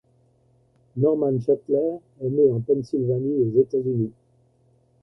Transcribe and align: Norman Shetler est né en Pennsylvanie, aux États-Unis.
Norman 0.97 1.37
Shetler 1.39 1.99
est 2.21 2.29
né 2.31 2.51
en 2.51 2.59
Pennsylvanie, 2.59 3.43
aux 3.53 3.61
États-Unis. 3.61 4.11